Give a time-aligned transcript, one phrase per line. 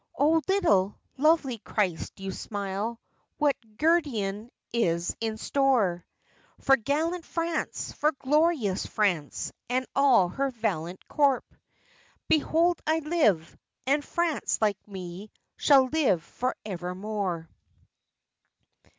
[0.17, 2.99] Oh little, lovely Christ you smile!
[3.37, 6.07] What guerdon is in store
[6.59, 11.43] For gallant France, for glorious France, And all her valiant corps?
[12.27, 17.47] "Behold I live, and France, like me, Shall live for evermore."